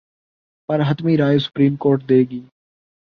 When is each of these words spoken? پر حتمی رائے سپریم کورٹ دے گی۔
پر 0.69 0.79
حتمی 0.89 1.17
رائے 1.17 1.39
سپریم 1.39 1.75
کورٹ 1.75 1.99
دے 2.09 2.19
گی۔ 2.29 2.41